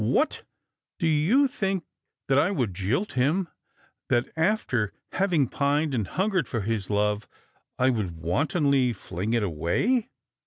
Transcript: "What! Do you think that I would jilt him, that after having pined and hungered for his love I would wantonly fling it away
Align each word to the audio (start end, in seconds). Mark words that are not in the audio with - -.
"What! 0.01 0.41
Do 0.97 1.05
you 1.05 1.47
think 1.47 1.83
that 2.27 2.39
I 2.39 2.49
would 2.49 2.73
jilt 2.73 3.11
him, 3.11 3.49
that 4.09 4.31
after 4.35 4.93
having 5.11 5.47
pined 5.47 5.93
and 5.93 6.07
hungered 6.07 6.47
for 6.47 6.61
his 6.61 6.89
love 6.89 7.27
I 7.77 7.91
would 7.91 8.17
wantonly 8.19 8.93
fling 8.93 9.33
it 9.35 9.43
away 9.43 10.09